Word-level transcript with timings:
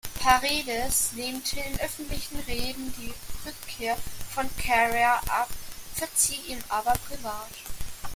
Paredes 0.19 1.11
lehnte 1.13 1.59
in 1.59 1.79
öffentlichen 1.79 2.39
Reden 2.47 2.91
die 2.97 3.13
Rückkehr 3.47 3.95
von 4.31 4.49
Carrera 4.57 5.21
ab, 5.27 5.47
verzieh 5.93 6.39
ihm 6.47 6.57
aber 6.69 6.93
privat. 7.07 7.51